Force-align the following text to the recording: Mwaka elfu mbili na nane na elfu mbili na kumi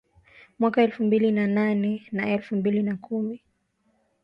Mwaka 0.59 0.81
elfu 0.83 1.03
mbili 1.03 1.31
na 1.31 1.47
nane 1.47 2.07
na 2.11 2.27
elfu 2.29 2.55
mbili 2.55 2.83
na 2.83 2.95
kumi 2.97 3.41